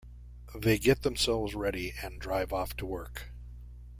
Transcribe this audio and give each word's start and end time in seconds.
They 0.55 0.79
get 0.79 1.03
themselves 1.03 1.53
ready 1.53 1.93
and 2.01 2.19
drive 2.19 2.51
off 2.51 2.75
to 2.77 2.87
work. 2.87 3.31